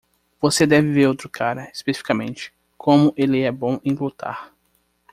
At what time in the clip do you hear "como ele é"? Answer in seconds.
2.75-3.51